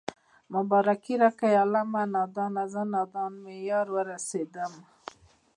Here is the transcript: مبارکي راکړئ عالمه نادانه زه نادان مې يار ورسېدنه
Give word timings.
مبارکي 0.53 1.13
راکړئ 1.23 1.53
عالمه 1.61 2.03
نادانه 2.13 2.63
زه 2.73 2.81
نادان 2.93 3.33
مې 3.43 3.55
يار 3.69 3.87
ورسېدنه 3.95 4.79